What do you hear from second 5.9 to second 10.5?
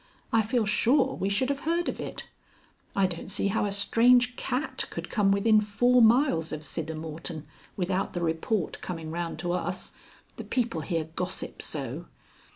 miles of Siddermorton without the report coming round to us. The